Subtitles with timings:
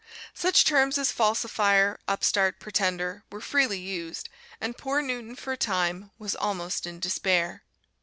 [0.33, 6.09] Such terms as "falsifier," "upstart," "pretender," were freely used, and poor Newton for a time
[6.17, 7.61] was almost in despair.